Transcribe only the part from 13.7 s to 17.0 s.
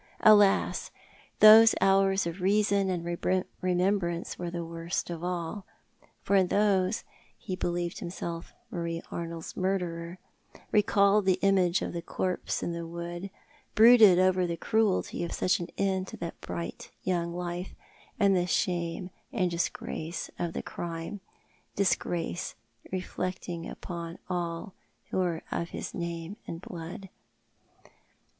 brooded over the cruelty of such an end to that bright